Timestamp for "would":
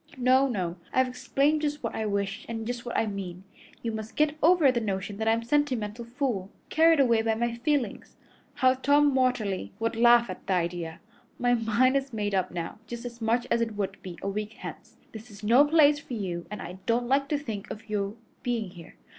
9.77-9.95, 13.75-14.01